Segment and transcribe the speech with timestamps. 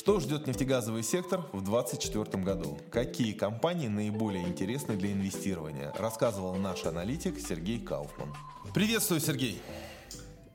[0.00, 2.78] Что ждет нефтегазовый сектор в 2024 году?
[2.90, 5.92] Какие компании наиболее интересны для инвестирования?
[5.94, 8.34] Рассказывал наш аналитик Сергей Кауфман.
[8.72, 9.60] Приветствую, Сергей.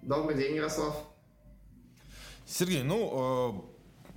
[0.02, 0.96] Добрый день, Ярослав.
[2.48, 3.68] Сергей, ну,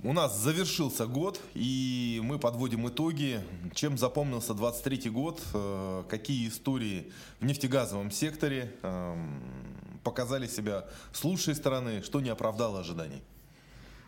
[0.03, 3.39] э, у нас завершился год, и мы подводим итоги.
[3.75, 9.15] Чем запомнился 23 год, э, какие истории в нефтегазовом секторе э,
[10.03, 13.21] показали себя с лучшей стороны, что не оправдало ожиданий?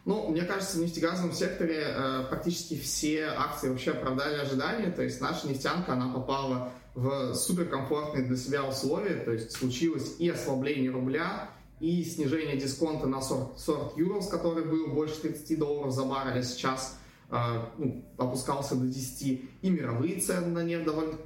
[0.04, 4.90] Ну, мне кажется, в нефтегазовом секторе э, практически все акции вообще оправдали ожидания.
[4.90, 9.16] То есть наша нефтянка, она попала в суперкомфортные для себя условия.
[9.18, 14.88] То есть случилось и ослабление рубля, и снижение дисконта на сорт, сорт Euros, который был
[14.88, 16.98] больше 30 долларов за баррель, а сейчас
[17.30, 17.36] э,
[17.78, 19.42] ну, опускался до 10.
[19.62, 21.18] И мировые цены на нефть довольно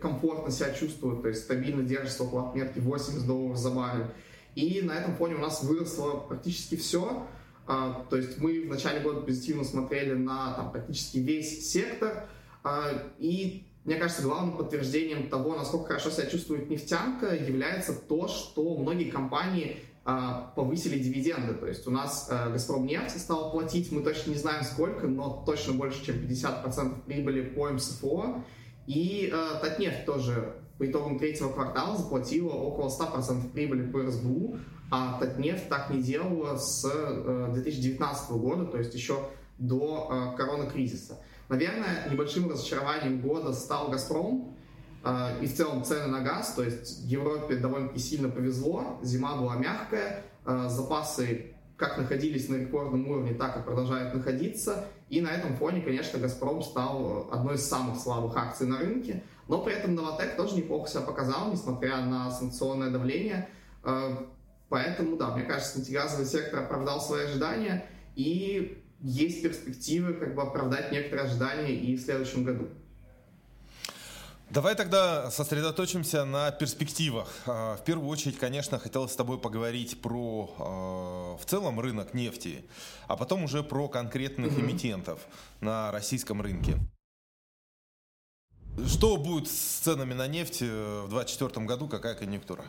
[0.00, 4.06] комфортно себя чувствуют, то есть стабильно держатся около отметки 80 долларов за баррель.
[4.54, 7.26] И на этом фоне у нас выросло практически все.
[7.72, 12.26] А, то есть мы в начале года позитивно смотрели на там, практически весь сектор.
[12.64, 12.90] А,
[13.20, 19.08] и мне кажется, главным подтверждением того, насколько хорошо себя чувствует нефтянка, является то, что многие
[19.08, 21.54] компании а, повысили дивиденды.
[21.54, 25.74] То есть у нас Газпром нефть стал платить, мы точно не знаем сколько, но точно
[25.74, 28.42] больше, чем 50% прибыли по МСФО.
[28.88, 34.58] И Татнефть тоже по итогам третьего квартала заплатила около 100% прибыли по РСБУ,
[34.90, 41.18] а Татнефть так не делала с 2019 э, года, то есть еще до э, коронакризиса.
[41.48, 44.56] Наверное, небольшим разочарованием года стал «Газпром»,
[45.04, 49.56] э, и в целом цены на газ, то есть Европе довольно-таки сильно повезло, зима была
[49.56, 54.84] мягкая, запасы как находились на рекордном уровне, так и продолжают находиться.
[55.08, 59.22] И на этом фоне, конечно, «Газпром» стал одной из самых слабых акций на рынке.
[59.48, 63.48] Но при этом «Новотек» тоже неплохо себя показал, несмотря на санкционное давление.
[64.70, 70.92] Поэтому, да, мне кажется, нефтегазовый сектор оправдал свои ожидания, и есть перспективы как бы оправдать
[70.92, 72.68] некоторые ожидания и в следующем году.
[74.48, 77.28] Давай тогда сосредоточимся на перспективах.
[77.46, 82.64] А, в первую очередь, конечно, хотелось с тобой поговорить про а, в целом рынок нефти,
[83.08, 84.60] а потом уже про конкретных mm-hmm.
[84.60, 85.20] эмитентов
[85.60, 86.78] на российском рынке.
[88.86, 92.64] Что будет с ценами на нефть э, в 2024 году, какая конъюнктура?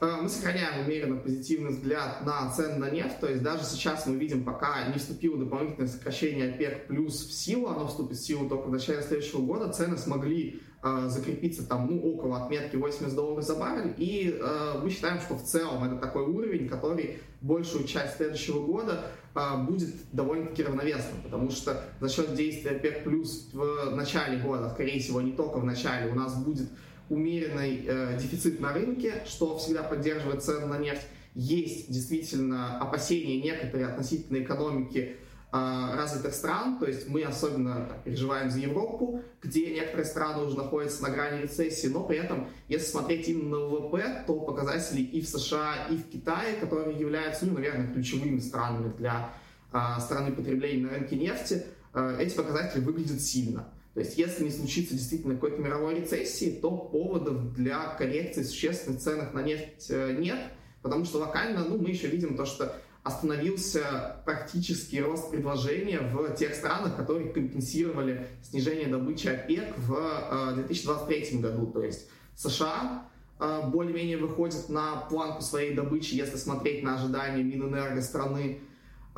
[0.00, 4.16] Э, мы сохраняем умеренно позитивный взгляд на цены на нефть, то есть даже сейчас мы
[4.16, 8.68] видим, пока не вступило дополнительное сокращение ОПЕК плюс в силу, оно вступит в силу только
[8.68, 13.56] в начале следующего года, цены смогли э, закрепиться там, ну, около отметки 80 долларов за
[13.56, 18.64] баррель, и э, мы считаем, что в целом это такой уровень, который большую часть следующего
[18.64, 25.00] года э, будет довольно-таки равновесным, потому что за счет действия ОПЕК в начале года, скорее
[25.00, 26.68] всего, не только в начале, у нас будет
[27.08, 31.06] умеренный э, дефицит на рынке, что всегда поддерживает цены на нефть.
[31.34, 35.16] Есть действительно опасения некоторые относительно экономики
[35.52, 41.02] э, развитых стран, то есть мы особенно переживаем за Европу, где некоторые страны уже находятся
[41.02, 45.28] на грани рецессии, но при этом, если смотреть именно на ВВП, то показатели и в
[45.28, 49.32] США, и в Китае, которые являются, ну, наверное, ключевыми странами для
[49.72, 51.64] э, страны потребления на рынке нефти,
[51.94, 53.68] э, эти показатели выглядят сильно.
[53.94, 59.34] То есть, если не случится действительно какой-то мировой рецессии, то поводов для коррекции существенных ценах
[59.34, 60.38] на нефть э, нет,
[60.82, 66.54] потому что локально, ну, мы еще видим то, что остановился практически рост предложения в тех
[66.54, 71.66] странах, которые компенсировали снижение добычи ОПЕК в 2023 э, году.
[71.66, 73.08] То есть США
[73.40, 78.60] э, более-менее выходит на планку своей добычи, если смотреть на ожидания Минэнерго страны.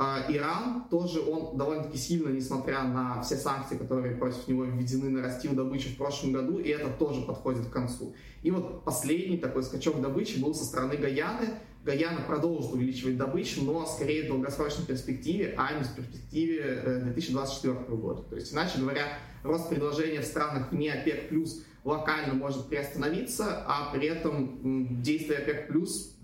[0.03, 5.53] А, Иран тоже, он довольно-таки сильно, несмотря на все санкции, которые против него введены, нарастил
[5.53, 8.15] добычу в прошлом году, и это тоже подходит к концу.
[8.41, 11.49] И вот последний такой скачок добычи был со стороны Гаяны.
[11.85, 17.95] Гаяна продолжит увеличивать добычу, но скорее в долгосрочной перспективе, а не в перспективе 2024 э,
[17.95, 18.23] года.
[18.23, 19.05] То есть, иначе говоря,
[19.43, 25.67] рост предложения в странах вне ОПЕК+, плюс локально может приостановиться, а при этом действие ОПЕК+,
[25.67, 26.17] плюс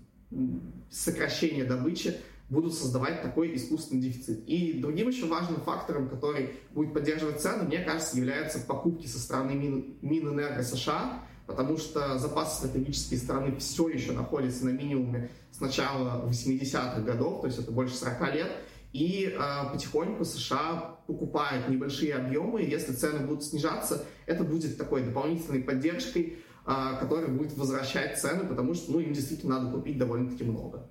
[0.90, 2.16] сокращение добычи
[2.48, 4.44] будут создавать такой искусственный дефицит.
[4.46, 9.52] И другим еще важным фактором, который будет поддерживать цены, мне кажется, являются покупки со стороны
[9.52, 16.26] Мин, Минэнерго США, потому что запасы стратегические страны все еще находятся на минимуме с начала
[16.28, 18.50] 80-х годов, то есть это больше 40 лет,
[18.92, 25.02] и э, потихоньку США покупают небольшие объемы, и если цены будут снижаться, это будет такой
[25.02, 30.44] дополнительной поддержкой, э, которая будет возвращать цены, потому что ну, им действительно надо купить довольно-таки
[30.44, 30.88] много.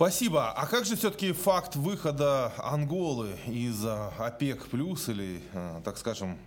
[0.00, 0.50] Спасибо.
[0.52, 6.38] А как же все-таки факт выхода Анголы из ОПЕК плюс или, э, так скажем,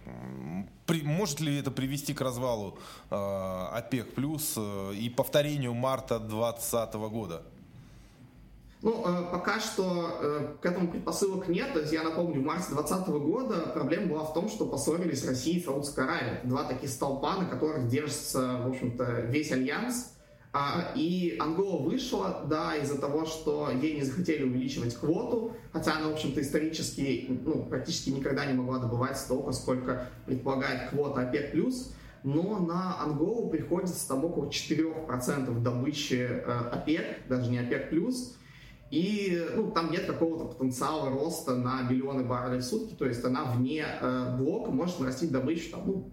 [0.87, 2.79] при, может ли это привести к развалу
[3.11, 7.43] э, ОПЕК плюс э, и повторению марта 2020 года?
[8.81, 11.73] Ну, э, пока что э, к этому предпосылок нет.
[11.73, 15.59] То есть я напомню, в марте 2020 года проблема была в том, что поссорились Россия
[15.59, 16.41] и Саудская Аравия.
[16.43, 20.12] Два таких столпа, на которых держится, в общем-то, весь альянс.
[20.55, 26.09] А, и Ангола вышла, да, из-за того, что ей не захотели увеличивать квоту, хотя она,
[26.09, 31.55] в общем-то, исторически, ну, практически никогда не могла добывать столько, сколько предполагает квота ОПЕК+.
[32.23, 37.91] Но на Анголу приходится там около 4% добычи э, ОПЕК, даже не ОПЕК+,
[38.91, 43.45] и ну, там нет какого-то потенциала роста на миллионы баррелей в сутки, то есть она
[43.45, 46.11] вне э, блока может нарастить добычу, там, ну,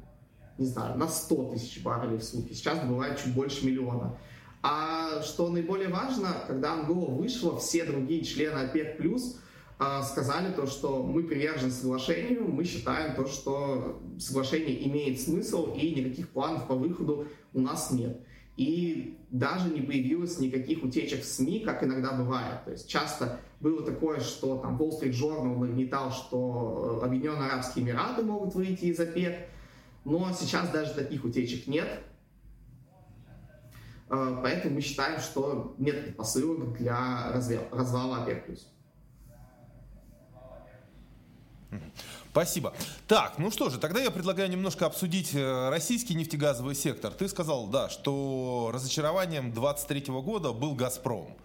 [0.57, 2.55] не знаю, на 100 тысяч баррелей в сутки.
[2.55, 4.19] Сейчас добывает чуть больше миллиона.
[4.63, 9.41] А что наиболее важно, когда Ангола вышла, все другие члены ОПЕК+, плюс
[9.79, 15.95] э, сказали то, что мы привержены соглашению, мы считаем то, что соглашение имеет смысл и
[15.95, 18.21] никаких планов по выходу у нас нет
[18.61, 22.63] и даже не появилось никаких утечек в СМИ, как иногда бывает.
[22.67, 27.87] То есть часто было такое, что там Wall Street Journal нагнетал, что э, Объединенные Арабские
[27.87, 29.49] Эмираты могут выйти из ОПЕК,
[30.05, 31.89] но сейчас даже таких утечек нет.
[34.11, 37.33] Э, поэтому мы считаем, что нет предпосылок для
[37.71, 38.59] развала ОПЕК+.
[42.33, 42.73] Спасибо.
[43.09, 47.13] Так, ну что же, тогда я предлагаю немножко обсудить э, российский нефтегазовый сектор.
[47.13, 51.37] Ты сказал, да, что разочарованием 23 года был «Газпром».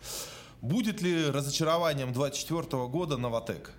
[0.61, 3.71] Будет ли разочарованием 24 года «Новотек»?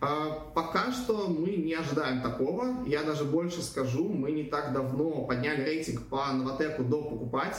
[0.00, 2.84] А, пока что мы не ожидаем такого.
[2.86, 7.56] Я даже больше скажу, мы не так давно подняли рейтинг по Новотеку до покупать.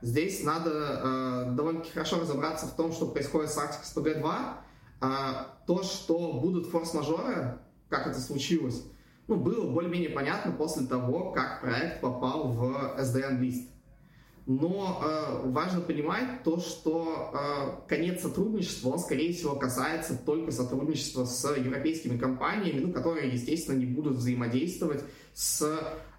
[0.00, 4.34] Здесь надо э, довольно-таки хорошо разобраться в том, что происходит с Arctic SPG-2
[5.00, 7.58] а, то, что будут форс-мажоры,
[7.88, 8.84] как это случилось,
[9.28, 13.70] ну, было более-менее понятно после того, как проект попал в SDN-лист.
[14.46, 21.24] Но э, важно понимать то, что э, конец сотрудничества, он, скорее всего, касается только сотрудничества
[21.24, 25.02] с европейскими компаниями, ну, которые, естественно, не будут взаимодействовать
[25.32, 25.62] с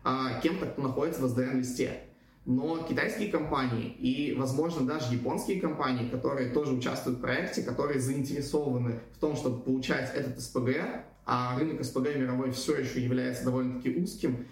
[0.03, 1.99] э, кем-то, кто находится в SDN-листе.
[2.45, 8.99] Но китайские компании и, возможно, даже японские компании, которые тоже участвуют в проекте, которые заинтересованы
[9.13, 14.47] в том, чтобы получать этот СПГ, а рынок СПГ мировой все еще является довольно-таки узким,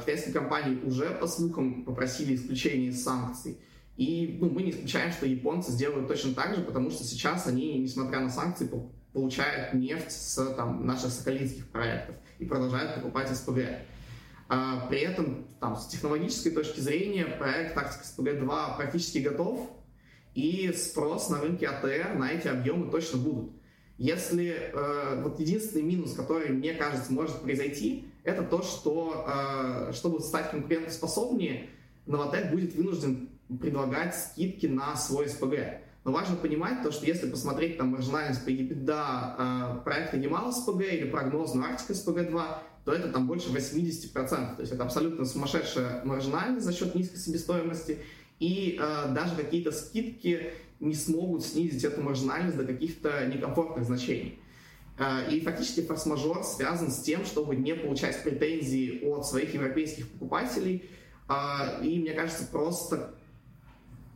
[0.00, 3.58] китайские компании уже, по слухам, попросили исключения из санкций.
[3.96, 7.78] И ну, мы не исключаем, что японцы сделают точно так же, потому что сейчас они,
[7.78, 8.70] несмотря на санкции,
[9.12, 13.58] получают нефть с там, наших соколинских проектов и продолжают покупать СПГ.
[14.48, 19.68] А, при этом там, с технологической точки зрения проект Tactics SPG-2 практически готов,
[20.34, 23.50] и спрос на рынке АТР на эти объемы точно будут.
[23.96, 30.20] Если э, вот единственный минус, который, мне кажется, может произойти, это то, что э, чтобы
[30.20, 31.70] стать конкурентоспособнее,
[32.06, 33.28] Новотек будет вынужден
[33.60, 35.80] предлагать скидки на свой СПГ.
[36.04, 40.82] Но важно понимать то, что если посмотреть там маржинальность по EBITDA э, проекта Ямал СПГ
[40.82, 44.56] или прогнозную Арктика СПГ-2, то это там больше 80%.
[44.56, 47.98] То есть это абсолютно сумасшедшая маржинальность за счет низкой себестоимости.
[48.38, 54.38] И э, даже какие-то скидки не смогут снизить эту маржинальность до каких-то некомфортных значений.
[54.98, 60.90] Э, и фактически форс-мажор связан с тем, чтобы не получать претензии от своих европейских покупателей.
[61.28, 63.14] Э, и мне кажется, просто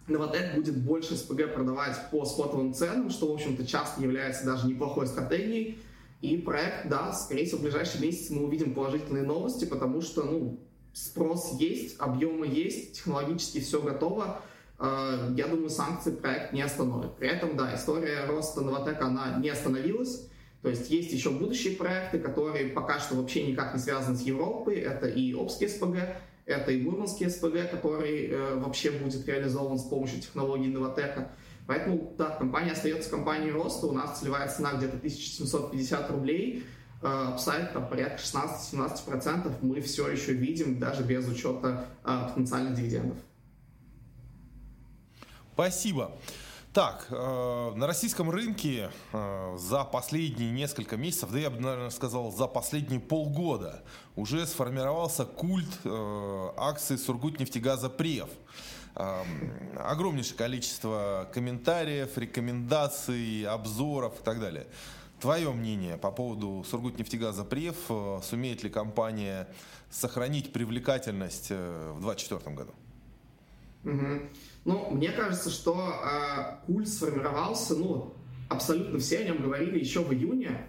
[0.09, 5.07] Новотек будет больше СПГ продавать по спотовым ценам, что, в общем-то, часто является даже неплохой
[5.07, 5.79] стратегией,
[6.21, 10.61] и проект, да, скорее всего, в ближайшие месяцы мы увидим положительные новости, потому что, ну,
[10.93, 14.41] спрос есть, объемы есть, технологически все готово.
[14.79, 17.17] Э, я думаю, санкции проект не остановят.
[17.17, 20.29] При этом, да, история роста Новотека, она не остановилась.
[20.63, 24.77] То есть есть еще будущие проекты, которые пока что вообще никак не связаны с Европой.
[24.77, 25.97] Это и Обский СПГ,
[26.47, 31.33] это и Мурманский СПГ, который э, вообще будет реализован с помощью технологий Новотека.
[31.67, 36.65] Поэтому, да, компания остается компанией роста, у нас целевая цена где-то 1750 рублей,
[37.03, 43.19] э, апсайд там, порядка 16-17% мы все еще видим, даже без учета э, потенциальных дивидендов.
[45.55, 46.13] Спасибо.
[46.73, 52.33] Так, э, на российском рынке э, за последние несколько месяцев, да я бы, наверное, сказал,
[52.33, 53.83] за последние полгода
[54.17, 58.31] уже сформировался культ э, акций Сургутнефтегаза Прев
[58.95, 64.67] огромнейшее количество комментариев, рекомендаций, обзоров и так далее.
[65.21, 69.49] Твое мнение по поводу Сургутнефтегаза Прев, э, сумеет ли компания
[69.91, 72.73] сохранить привлекательность э, в 2024 году?
[73.85, 74.29] Угу.
[74.65, 78.15] Ну, мне кажется, что э, культ сформировался, ну,
[78.49, 80.69] абсолютно все о нем говорили еще в июне.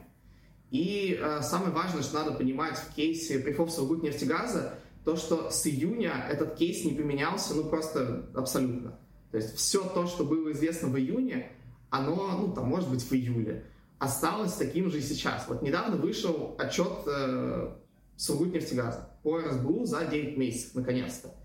[0.71, 6.25] И э, самое важное, что надо понимать в кейсе Прифов Сургутнефтегаза, то, что с июня
[6.29, 8.97] этот кейс не поменялся, ну, просто абсолютно.
[9.31, 11.51] То есть все то, что было известно в июне,
[11.89, 13.65] оно, ну, там, может быть, в июле,
[14.00, 15.45] осталось таким же и сейчас.
[15.47, 17.75] Вот недавно вышел отчет э,
[18.15, 21.35] Сургутнефтегаза по РСБУ за 9 месяцев, наконец-то.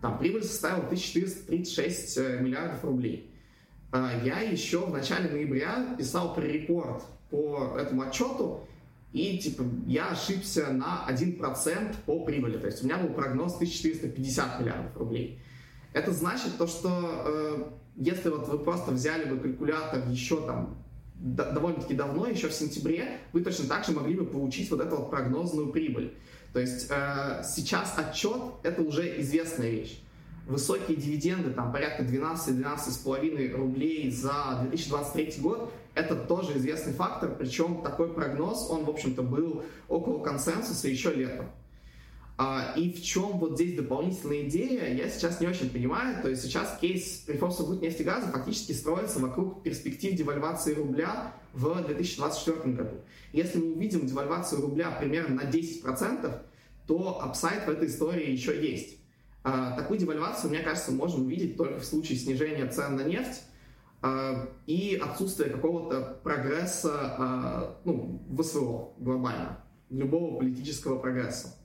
[0.00, 3.30] Там прибыль составила 1436 э, миллиардов рублей.
[3.90, 8.66] А, я еще в начале ноября писал пререпорт по этому отчету,
[9.12, 12.58] и типа я ошибся на 1% по прибыли.
[12.58, 15.40] То есть у меня был прогноз 1450 миллиардов рублей.
[15.94, 17.64] Это значит то, что э,
[17.96, 20.76] если вот вы просто взяли бы калькулятор еще там
[21.18, 25.10] довольно-таки давно, еще в сентябре, вы точно так же могли бы получить вот эту вот
[25.10, 26.14] прогнозную прибыль.
[26.52, 30.00] То есть э, сейчас отчет— это уже известная вещь
[30.48, 38.12] высокие дивиденды, там порядка 12-12,5 рублей за 2023 год, это тоже известный фактор, причем такой
[38.12, 41.46] прогноз, он, в общем-то, был около консенсуса еще летом.
[42.40, 46.22] А, и в чем вот здесь дополнительная идея, я сейчас не очень понимаю.
[46.22, 52.74] То есть сейчас кейс реформ нефти газа фактически строится вокруг перспектив девальвации рубля в 2024
[52.74, 52.98] году.
[53.32, 56.42] Если мы увидим девальвацию рубля примерно на 10%,
[56.86, 58.98] то upside в этой истории еще есть.
[59.42, 63.42] А, такую девальвацию, мне кажется, можно увидеть только в случае снижения цен на нефть
[64.00, 69.58] а, и отсутствия какого-то прогресса ну, в СВО глобально,
[69.90, 71.57] любого политического прогресса.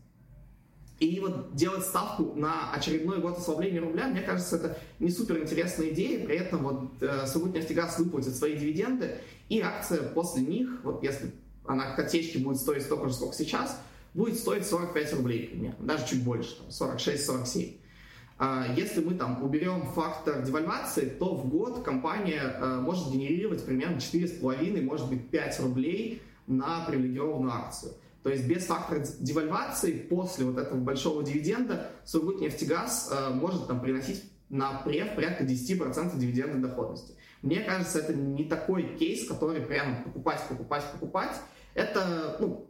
[1.03, 5.89] И вот делать ставку на очередной год ослабления рубля, мне кажется, это не супер интересная
[5.89, 6.25] идея.
[6.25, 9.17] При этом вот э, Сургутнефтегаз выплатит свои дивиденды,
[9.49, 11.31] и акция после них, вот если
[11.65, 13.81] она к отсечке будет стоить столько же, сколько сейчас,
[14.13, 17.75] будет стоить 45 рублей примерно, даже чуть больше, 46-47.
[18.39, 23.97] А если мы там уберем фактор девальвации, то в год компания э, может генерировать примерно
[23.97, 27.91] 4,5, может быть 5 рублей на привилегированную акцию.
[28.23, 34.23] То есть без фактора девальвации после вот этого большого дивиденда Сургутнефтегаз э, может там приносить
[34.49, 37.15] на прев порядка 10% дивидендной доходности.
[37.41, 41.35] Мне кажется, это не такой кейс, который прямо покупать, покупать, покупать.
[41.73, 42.69] Это ну,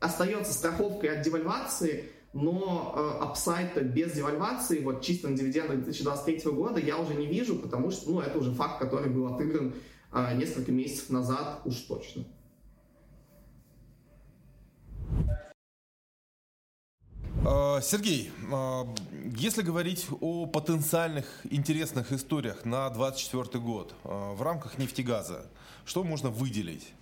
[0.00, 6.80] остается страховкой от девальвации, но э, апсайта без девальвации, вот чисто на дивидендах 2023 года
[6.80, 9.74] я уже не вижу, потому что ну, это уже факт, который был отыгран
[10.12, 12.24] э, несколько месяцев назад уж точно.
[17.44, 18.84] Э, Сергей, э,
[19.36, 25.46] если говорить о потенциальных интересных историях на 2024 год э, в рамках нефтегаза,
[25.84, 26.92] что можно выделить?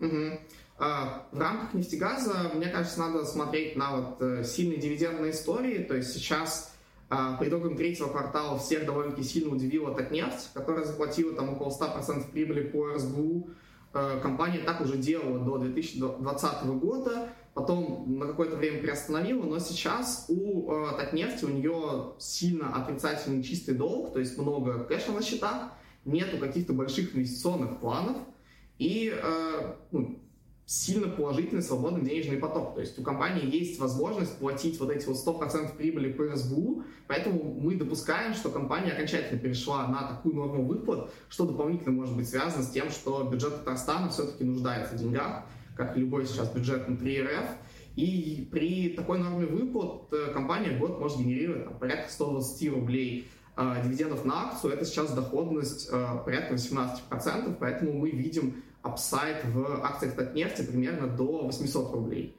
[0.00, 0.38] Угу.
[0.78, 5.82] А, в рамках нефтегаза, мне кажется, надо смотреть на вот э, сильные дивидендные истории.
[5.84, 6.74] То есть сейчас
[7.10, 12.30] а, по итогам третьего квартала всех довольно-таки сильно удивила Татнефть, которая заплатила там около 100%
[12.30, 13.50] прибыли по РСБУ.
[13.92, 20.26] Э, компания так уже делала до 2020 года, потом на какое-то время приостановила, но сейчас
[20.28, 25.72] у э, Татнефти у нее сильно отрицательный чистый долг, то есть много кэша на счетах,
[26.04, 28.16] нету каких-то больших инвестиционных планов,
[28.78, 29.14] и
[29.90, 30.18] ну,
[30.70, 32.76] сильно положительный свободный денежный поток.
[32.76, 37.54] То есть у компании есть возможность платить вот эти вот 100% прибыли по СБУ, поэтому
[37.60, 42.62] мы допускаем, что компания окончательно перешла на такую норму выплат, что дополнительно может быть связано
[42.62, 45.42] с тем, что бюджет Татарстана все-таки нуждается в деньгах,
[45.80, 47.46] как любой сейчас бюджет внутри РФ.
[47.96, 53.28] И при такой норме выплат э, компания в год может генерировать там, порядка 120 рублей
[53.56, 54.74] э, дивидендов на акцию.
[54.74, 61.46] Это сейчас доходность э, порядка 18%, поэтому мы видим апсайд в акциях Татнефти примерно до
[61.46, 62.36] 800 рублей.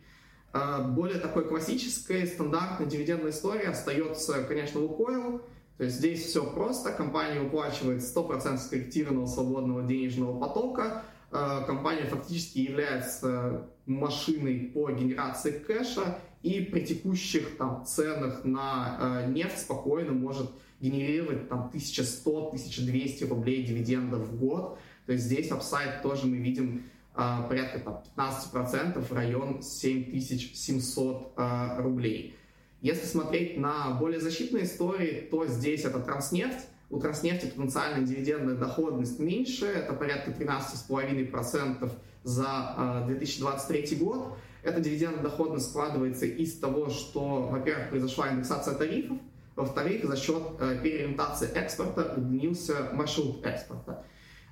[0.54, 5.42] А, более такой классической, стандартной дивидендной историей остается, конечно, Лукойл.
[5.78, 6.92] То есть здесь все просто.
[6.92, 11.04] Компания выплачивает 100% скорректированного свободного денежного потока.
[11.32, 19.32] А, компания фактически является машиной по генерации кэша и при текущих там, ценах на э,
[19.32, 24.80] нефть спокойно может генерировать там 1100-1200 рублей дивидендов в год.
[25.06, 26.84] То есть здесь апсайд тоже мы видим
[27.14, 32.36] а, порядка там, 15%, в район 7700 а, рублей.
[32.82, 36.68] Если смотреть на более защитные истории, то здесь это Транснефть.
[36.92, 41.90] У Транснефти потенциальная дивидендная доходность меньше, это порядка 13,5%
[42.24, 44.38] за 2023 а, год.
[44.62, 49.18] Эта дивидендная доходность складывается из того, что, во-первых, произошла индексация тарифов,
[49.56, 54.04] во-вторых, за счет э, переориентации экспорта удлинился маршрут экспорта.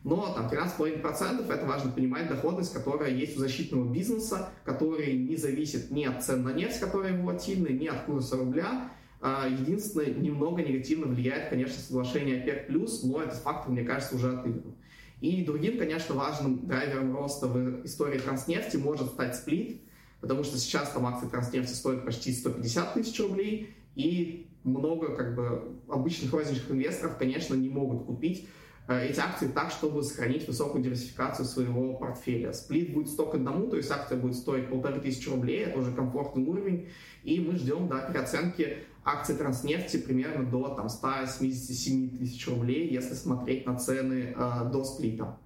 [0.03, 5.91] Но там 13,5% это важно понимать доходность, которая есть у защитного бизнеса, который не зависит
[5.91, 8.91] ни от цен на нефть, которые волатильны, ни от курса рубля.
[9.22, 12.70] А, единственное, немного негативно влияет, конечно, соглашение ОПЕК+,
[13.04, 14.76] но этот фактор, мне кажется, уже отыгран.
[15.20, 19.82] И другим, конечно, важным драйвером роста в истории транснефти может стать сплит,
[20.22, 25.76] потому что сейчас там акции транснефти стоят почти 150 тысяч рублей, и много как бы
[25.90, 28.48] обычных розничных инвесторов, конечно, не могут купить
[28.96, 32.53] эти акции так, чтобы сохранить высокую диверсификацию своего портфеля.
[32.53, 35.91] Сплит будет 100 к одному, то есть акция будет стоить полторы тысячи рублей, это уже
[35.91, 36.89] комфортный уровень,
[37.24, 43.65] и мы ждем да, переоценки акций транснефти примерно до там, 177 тысяч рублей, если смотреть
[43.65, 45.38] на цены э, до сплита.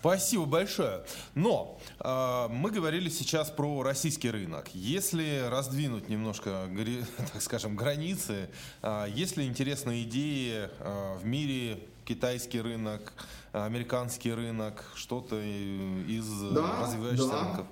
[0.00, 1.02] Спасибо большое.
[1.34, 4.68] Но э, мы говорили сейчас про российский рынок.
[4.72, 6.70] Если раздвинуть немножко,
[7.32, 8.48] так скажем, границы,
[8.80, 11.80] э, есть ли интересные идеи э, в мире
[12.10, 13.12] китайский рынок,
[13.52, 17.44] американский рынок, что-то из да, развивающихся да.
[17.44, 17.66] рынков?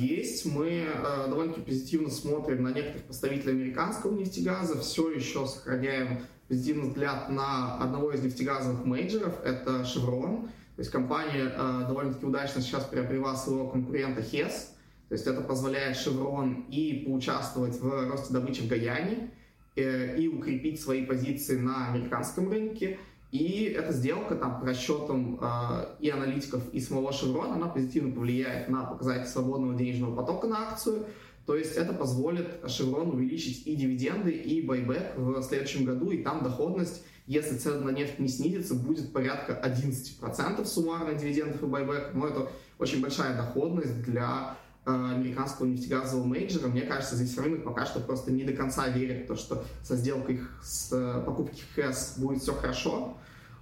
[0.00, 0.46] Есть.
[0.46, 0.86] Мы
[1.28, 4.80] довольно-таки позитивно смотрим на некоторых представителей американского нефтегаза.
[4.80, 10.46] Все еще сохраняем позитивный взгляд на одного из нефтегазовых мейджеров, это Chevron.
[10.76, 14.68] То есть компания э, довольно-таки удачно сейчас приобрела своего конкурента Hess.
[15.08, 19.41] То есть это позволяет Chevron и поучаствовать в росте добычи в Гаяне, э,
[19.76, 22.98] и укрепить свои позиции на американском рынке.
[23.30, 28.68] И эта сделка там, по расчетам э, и аналитиков, и самого Chevron, она позитивно повлияет
[28.68, 31.06] на показатель свободного денежного потока на акцию–
[31.46, 36.44] то есть это позволит Chevron увеличить и дивиденды, и байбек в следующем году, и там
[36.44, 42.10] доходность, если цена на нефть не снизится, будет порядка 11% суммарно дивидендов и байбек.
[42.14, 42.48] Но это
[42.78, 46.68] очень большая доходность для э, американского нефтегазового мейджора.
[46.68, 49.96] Мне кажется, здесь рынок пока что просто не до конца верит в то, что со
[49.96, 53.16] сделкой с э, покупки Hess будет все хорошо.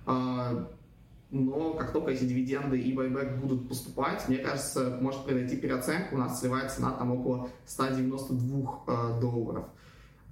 [0.06, 0.64] Э,
[1.30, 6.18] но как только эти дивиденды и байбек будут поступать, мне кажется, может произойти переоценка, у
[6.18, 9.64] нас целевая цена там около 192 э, долларов.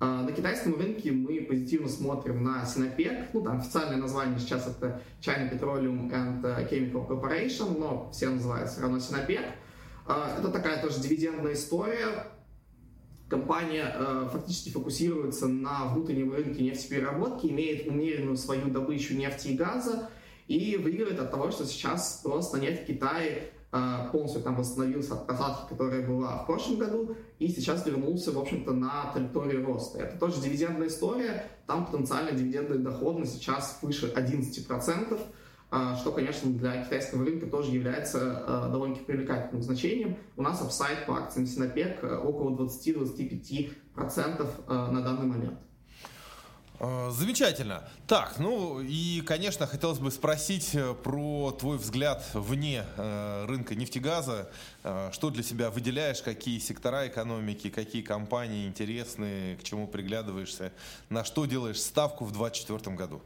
[0.00, 5.00] Э, на китайском рынке мы позитивно смотрим на Sinopec, ну там официальное название сейчас это
[5.20, 9.44] China Petroleum and Chemical Corporation, но все называют все равно Sinopec.
[10.08, 12.26] Э, это такая тоже дивидендная история,
[13.28, 20.08] компания э, фактически фокусируется на внутреннем рынке нефтепереработки, имеет умеренную свою добычу нефти и газа,
[20.46, 25.26] и выигрывает от того, что сейчас просто нефть в Китае э, полностью там восстановился от
[25.26, 29.98] просадки, которая была в прошлом году, и сейчас вернулся, в общем-то, на траекторию роста.
[29.98, 35.18] Это тоже дивидендная история, там потенциально дивидендная доходность сейчас выше 11%, э,
[35.70, 40.16] что, конечно, для китайского рынка тоже является э, довольно-таки привлекательным значением.
[40.36, 45.58] У нас апсайд по акциям Синопек около 20-25% на данный момент.
[46.80, 47.88] Э, замечательно.
[48.06, 54.48] Так, ну и, конечно, хотелось бы спросить э, про твой взгляд вне э, рынка нефтегаза.
[54.84, 60.72] Э, что для себя выделяешь, какие сектора экономики, какие компании интересные, к чему приглядываешься,
[61.08, 63.22] на что делаешь ставку в 2024 году?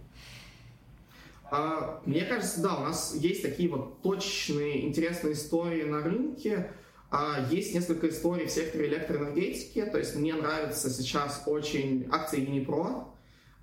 [1.54, 6.72] А, мне кажется, да, у нас есть такие вот точные интересные истории на рынке.
[7.10, 13.08] А, есть несколько историй в секторе электроэнергетики, то есть мне нравится сейчас очень акции Unipro,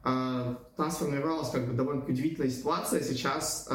[0.04, 3.02] а, там сформировалась как бы довольно удивительная ситуация.
[3.02, 3.67] Сейчас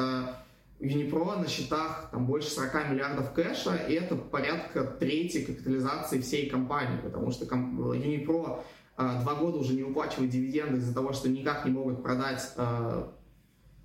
[0.79, 7.01] Unipro на счетах там больше 40 миллиардов кэша, и это порядка третьей капитализации всей компании,
[7.03, 7.47] потому что
[8.97, 12.53] а, два года уже не выплачивает дивиденды из-за того, что никак не могут продать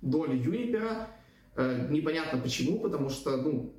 [0.02, 1.08] доли Юнипера.
[1.56, 3.74] Непонятно почему, потому что ну,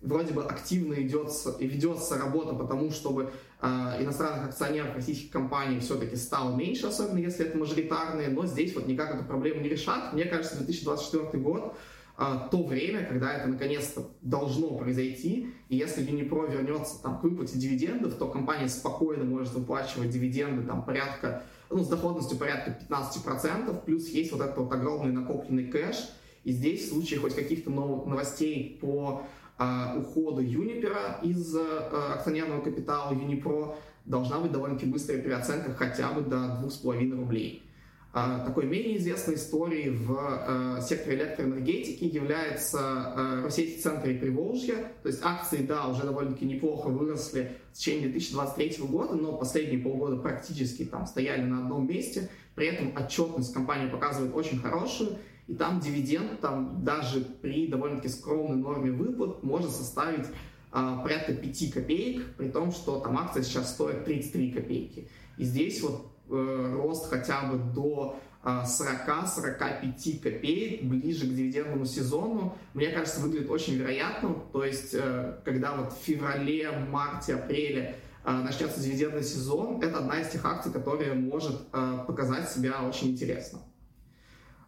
[0.00, 3.66] вроде бы активно идет, ведется работа по тому, чтобы э,
[4.00, 9.14] иностранных акционеров российских компаний все-таки стало меньше, особенно если это мажоритарные, но здесь вот никак
[9.14, 10.12] эту проблему не решат.
[10.12, 11.76] Мне кажется, 2024 год
[12.18, 17.58] э, то время, когда это наконец-то должно произойти, и если Unipro вернется там, к выплате
[17.58, 24.08] дивидендов, то компания спокойно может выплачивать дивиденды там, порядка, ну, с доходностью порядка 15%, плюс
[24.08, 25.96] есть вот этот вот огромный накопленный кэш,
[26.42, 29.22] и здесь в случае хоть каких-то новостей по
[29.56, 36.22] а, ухода Юнипера из а, акционерного капитала Юнипро должна быть довольно-таки быстрая переоценка хотя бы
[36.22, 37.62] до 2,5 рублей.
[38.12, 44.92] А, такой менее известной историей в секторе электроэнергетики является Российский центр и Приволжье.
[45.02, 50.16] То есть акции, да, уже довольно-таки неплохо выросли в течение 2023 года, но последние полгода
[50.16, 52.28] практически там стояли на одном месте.
[52.56, 55.18] При этом отчетность компании показывает очень хорошую.
[55.46, 60.26] И там дивиденд, там даже при довольно-таки скромной норме выплат может составить
[60.72, 65.08] а, порядка 5 копеек, при том, что там акция сейчас стоит 33 копейки.
[65.38, 72.88] И здесь вот рост хотя бы до 40-45 а, копеек ближе к дивидендному сезону, мне
[72.88, 74.44] кажется, выглядит очень вероятным.
[74.52, 80.20] То есть, э, когда вот в феврале, марте, апреле э, начнется дивидендный сезон, это одна
[80.20, 83.58] из тех акций, которая может э, показать себя очень интересно.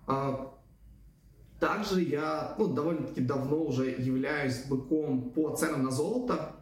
[0.07, 0.53] А,
[1.59, 6.57] также я ну, довольно-таки давно уже являюсь быком по ценам на золото.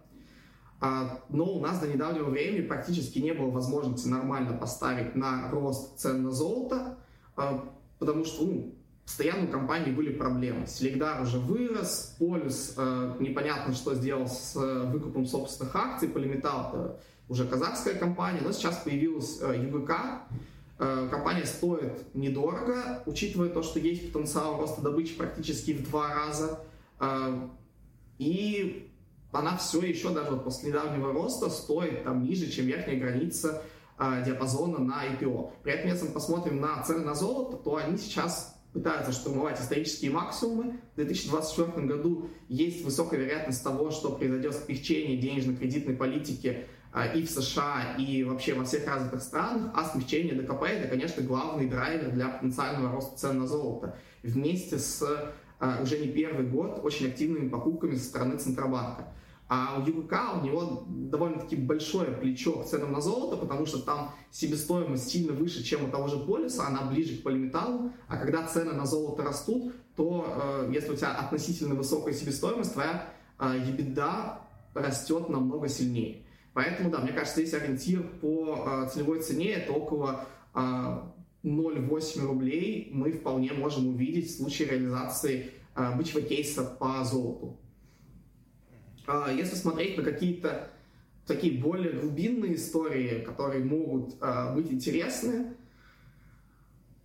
[0.81, 5.99] А, но у нас до недавнего времени практически не было возможности нормально поставить на рост
[5.99, 6.99] цен на золото,
[7.37, 10.67] а, потому что ну, постоянно у компании были проблемы.
[10.67, 17.95] Селегдар уже вырос, Полюс а, непонятно, что сделал с выкупом собственных акций, Полиметал уже казахская
[17.95, 19.93] компания, но сейчас появилась ЮГК,
[20.79, 26.59] Компания стоит недорого, учитывая то, что есть потенциал роста добычи практически в два раза.
[28.19, 28.90] И
[29.33, 33.63] она все еще даже вот после недавнего роста стоит там ниже, чем верхняя граница
[33.99, 35.53] э, диапазона на IPO.
[35.63, 40.11] При этом, если мы посмотрим на цены на золото, то они сейчас пытаются штурмовать исторические
[40.11, 40.81] максимумы.
[40.93, 47.31] В 2024 году есть высокая вероятность того, что произойдет смягчение денежно-кредитной политики э, и в
[47.31, 52.29] США, и вообще во всех развитых странах, а смягчение ДКП это, конечно, главный драйвер для
[52.29, 53.97] потенциального роста цен на золото.
[54.23, 55.03] Вместе с
[55.61, 59.09] э, уже не первый год очень активными покупками со стороны Центробанка.
[59.53, 64.13] А у ЮГК у него довольно-таки большое плечо к ценам на золото, потому что там
[64.31, 67.91] себестоимость сильно выше, чем у того же полиса, она ближе к полиметаллу.
[68.07, 73.13] А когда цены на золото растут, то э, если у тебя относительно высокая себестоимость, твоя
[73.41, 74.39] э, EBITDA
[74.75, 76.23] растет намного сильнее.
[76.53, 80.59] Поэтому, да, мне кажется, здесь ориентир по э, целевой цене это около э,
[81.43, 87.59] 0,8 рублей мы вполне можем увидеть в случае реализации э, бычьего кейса по золоту.
[89.07, 90.71] А, если смотреть на какие-то
[91.27, 95.55] такие более глубинные истории, которые могут а, быть интересны,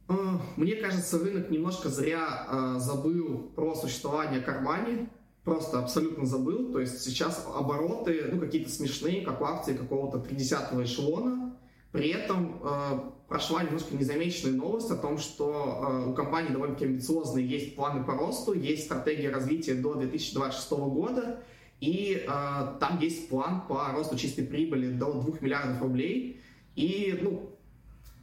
[0.08, 5.08] а, мне кажется, рынок немножко зря забыл про существование Кармани,
[5.44, 6.72] просто абсолютно забыл.
[6.72, 11.56] То есть сейчас обороты, ну, какие-то смешные, как у акции какого-то 30 эшелона.
[11.92, 18.04] При этом прошла немножко незамеченная новость о том, что у компании довольно-таки амбициозные есть планы
[18.04, 21.44] по росту, есть стратегия развития до 2026 года,
[21.80, 26.42] и э, там есть план по росту чистой прибыли до 2 миллиардов рублей.
[26.76, 27.50] И, ну,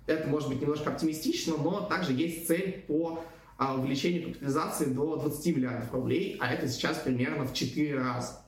[0.06, 3.24] это может быть немножко оптимистично, но также есть цель по
[3.58, 8.42] э, увеличению капитализации до 20 миллиардов рублей, а это сейчас примерно в 4 раза.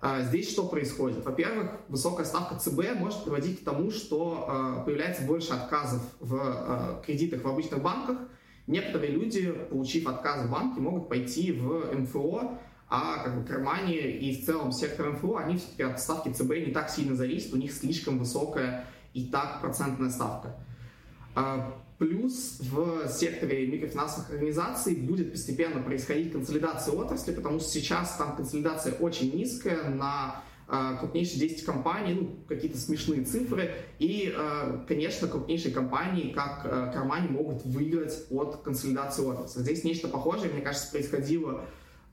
[0.00, 1.24] Э, здесь что происходит?
[1.24, 7.02] Во-первых, высокая ставка ЦБ может приводить к тому, что э, появляется больше отказов в э,
[7.04, 8.18] кредитах в обычных банках.
[8.66, 12.58] Некоторые люди, получив отказ в банке, могут пойти в МФО,
[12.90, 16.72] а как бы Кармани и в целом сектор МФО, они все-таки от ставки ЦБ не
[16.72, 20.56] так сильно зависят, у них слишком высокая и так процентная ставка.
[21.34, 28.34] А, плюс в секторе микрофинансовых организаций будет постепенно происходить консолидация отрасли, потому что сейчас там
[28.36, 35.28] консолидация очень низкая на а, крупнейшие 10 компаний, ну, какие-то смешные цифры, и, а, конечно,
[35.28, 36.62] крупнейшие компании, как
[36.94, 39.60] Кармани, могут выиграть от консолидации отрасли.
[39.60, 41.66] Здесь нечто похожее, мне кажется, происходило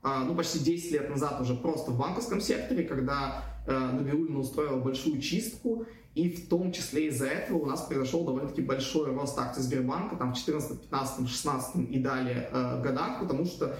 [0.06, 5.20] ну, почти 10 лет назад уже просто в банковском секторе, когда э, Набиулина устроила большую
[5.20, 10.16] чистку, и в том числе из-за этого у нас произошел довольно-таки большой рост акций Сбербанка
[10.16, 13.76] там в 14, 15, 16 и далее э, годах, потому что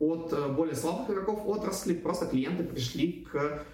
[0.00, 3.64] от э, более слабых игроков отрасли просто клиенты пришли к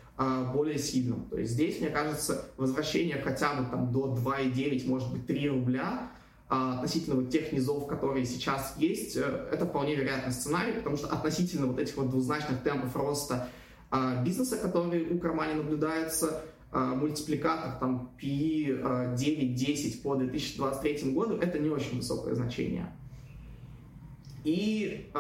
[0.53, 1.25] более сильным.
[1.29, 6.13] То есть здесь, мне кажется, возвращение хотя бы там до 2,9, может быть, 3 рубля–
[6.14, 6.14] а,
[6.49, 11.67] относительно вот тех низов, которые сейчас есть, э, это вполне вероятный сценарий, потому что относительно
[11.67, 13.49] вот этих вот двузначных темпов роста
[13.91, 21.59] а, бизнеса, которые у Кармани наблюдается, а, мультипликатор там PE 9-10 по 2023 году, это
[21.59, 22.95] не очень высокое значение.
[24.43, 25.11] И,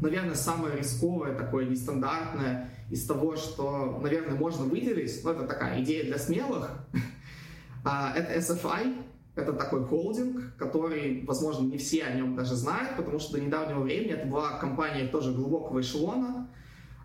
[0.00, 6.04] наверное, самое рисковое, такое нестандартное из того, что, наверное, можно выделить, ну, это такая идея
[6.04, 6.70] для смелых,
[7.84, 9.02] это SFI,
[9.34, 13.80] это такой холдинг, который, возможно, не все о нем даже знают, потому что до недавнего
[13.80, 16.50] времени это была компания тоже глубокого эшелона.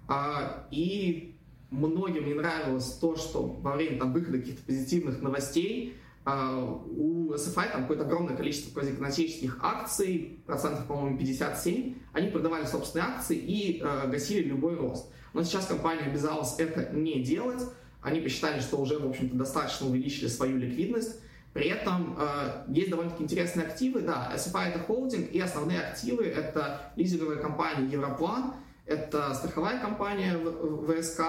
[0.10, 1.38] А, и
[1.70, 7.72] многим не нравилось то, что во время там, выхода каких-то позитивных новостей а, у SFI
[7.72, 14.10] там какое-то огромное количество квазиконотических акций, процентов, по-моему, 57, они продавали собственные акции и э,
[14.10, 15.10] гасили любой рост.
[15.34, 17.64] Но сейчас компания обязалась это не делать.
[18.02, 21.22] Они посчитали, что уже, в общем-то, достаточно увеличили свою ликвидность,
[21.58, 24.02] при этом э, есть довольно-таки интересные активы.
[24.02, 28.54] Да, SFI это холдинг, и основные активы это лизинговая компания Европлан,
[28.86, 31.24] это страховая компания ВСК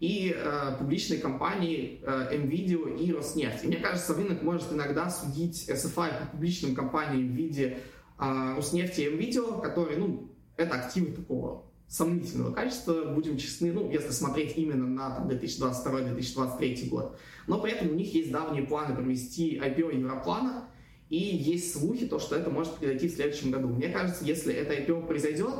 [0.00, 3.64] и э, публичные компании э, MVideo и Роснефть.
[3.64, 7.78] И мне кажется, рынок может иногда судить SFI по публичным компаниям в виде
[8.18, 14.10] э, Роснефти и MVideo, которые, ну, это активы такого сомнительного качества, будем честны, ну, если
[14.10, 17.18] смотреть именно на 2022-2023 год.
[17.46, 20.68] Но при этом у них есть давние планы провести IPO Европлана,
[21.08, 23.68] и есть слухи, то, что это может произойти в следующем году.
[23.68, 25.54] Мне кажется, если это IPO произойдет,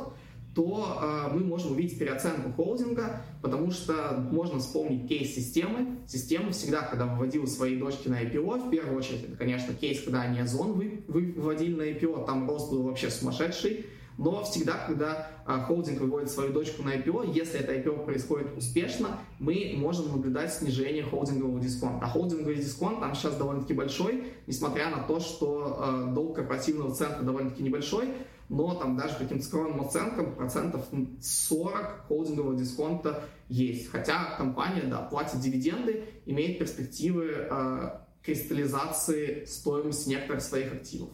[0.53, 5.99] то э, мы можем увидеть переоценку холдинга, потому что можно вспомнить кейс системы.
[6.07, 10.21] Система всегда, когда выводила свои дочки на IPO, в первую очередь, это, конечно, кейс, когда
[10.21, 13.85] они Озон вы, вы, выводили на IPO, там рост был вообще сумасшедший,
[14.17, 19.19] но всегда, когда а, холдинг выводит свою дочку на IPO, если это IPO происходит успешно,
[19.39, 22.05] мы можем наблюдать снижение холдингового дисконта.
[22.05, 27.21] А холдинговый дисконт там сейчас довольно-таки большой, несмотря на то, что э, долг корпоративного центра
[27.21, 28.09] довольно-таки небольшой,
[28.49, 30.85] но там даже по каким-то скромным оценкам процентов
[31.21, 33.91] 40 холдингового дисконта есть.
[33.91, 37.89] Хотя компания, да, платит дивиденды, имеет перспективы э,
[38.23, 41.09] кристаллизации стоимости некоторых своих активов.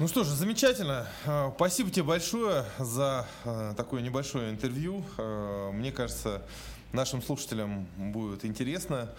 [0.00, 1.06] Ну что ж, замечательно.
[1.26, 5.04] А, спасибо тебе большое за а, такое небольшое интервью.
[5.18, 6.42] А, мне кажется,
[6.94, 9.10] нашим слушателям будет интересно.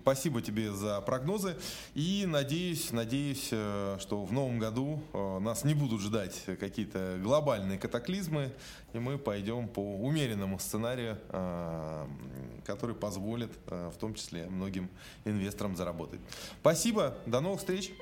[0.00, 1.56] Спасибо тебе за прогнозы.
[1.94, 7.78] И надеюсь, надеюсь, э, что в новом году э, нас не будут ждать какие-то глобальные
[7.78, 8.52] катаклизмы,
[8.94, 11.18] и мы пойдем по умеренному сценарию,
[12.64, 14.88] который позволит э, в том числе многим
[15.26, 16.20] инвесторам заработать.
[16.62, 17.92] Спасибо, до новых встреч!